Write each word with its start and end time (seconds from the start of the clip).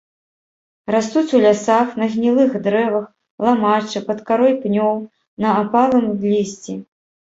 Растуць 0.93 1.35
у 1.39 1.41
лясах, 1.43 1.91
на 2.03 2.07
гнілых 2.15 2.55
дрэвах, 2.67 3.05
ламаччы, 3.49 3.99
пад 4.07 4.19
карой 4.31 4.53
пнёў, 4.65 4.95
на 5.47 5.57
апалым 5.63 6.07
лісці. 6.25 6.73